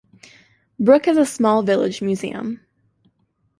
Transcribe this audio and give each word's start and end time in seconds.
Brook 0.79 1.05
has 1.05 1.15
a 1.17 1.27
small 1.27 1.61
village 1.61 2.01
museum. 2.01 2.61